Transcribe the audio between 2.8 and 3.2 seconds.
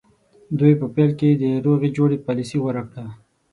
کړه.